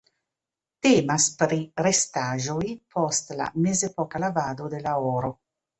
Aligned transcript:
Temas 0.87 1.27
pri 1.41 1.59
restaĵoj 1.89 2.59
post 2.97 3.33
la 3.43 3.53
mezepoka 3.69 4.27
lavado 4.27 4.75
de 4.77 4.87
la 4.89 5.01
oro. 5.17 5.35